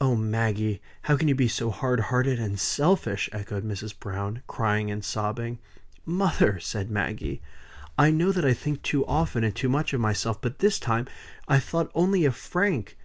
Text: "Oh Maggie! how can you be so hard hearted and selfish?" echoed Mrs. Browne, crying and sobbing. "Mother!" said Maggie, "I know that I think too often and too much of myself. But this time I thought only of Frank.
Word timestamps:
"Oh 0.00 0.16
Maggie! 0.16 0.82
how 1.02 1.16
can 1.16 1.28
you 1.28 1.34
be 1.36 1.46
so 1.46 1.70
hard 1.70 2.00
hearted 2.10 2.40
and 2.40 2.58
selfish?" 2.58 3.30
echoed 3.32 3.62
Mrs. 3.64 3.96
Browne, 3.96 4.42
crying 4.48 4.90
and 4.90 5.04
sobbing. 5.04 5.60
"Mother!" 6.04 6.58
said 6.58 6.90
Maggie, 6.90 7.40
"I 7.96 8.10
know 8.10 8.32
that 8.32 8.44
I 8.44 8.52
think 8.52 8.82
too 8.82 9.06
often 9.06 9.44
and 9.44 9.54
too 9.54 9.68
much 9.68 9.92
of 9.94 10.00
myself. 10.00 10.40
But 10.40 10.58
this 10.58 10.80
time 10.80 11.06
I 11.46 11.60
thought 11.60 11.92
only 11.94 12.24
of 12.24 12.34
Frank. 12.34 12.96